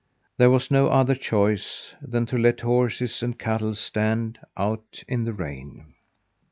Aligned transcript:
There 0.37 0.49
was 0.49 0.71
no 0.71 0.87
other 0.87 1.13
choice 1.13 1.93
than 2.01 2.25
to 2.25 2.37
let 2.39 2.61
horses 2.61 3.21
and 3.21 3.37
cattle 3.37 3.75
stand 3.75 4.39
out 4.57 5.03
in 5.07 5.25
the 5.25 5.31
rain. 5.33 5.93